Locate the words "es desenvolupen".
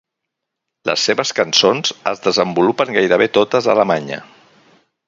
2.13-2.95